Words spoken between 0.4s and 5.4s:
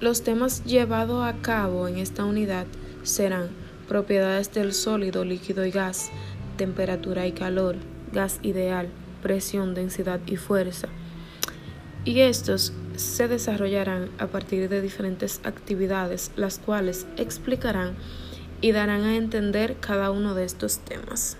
llevados a cabo en esta unidad serán propiedades del sólido,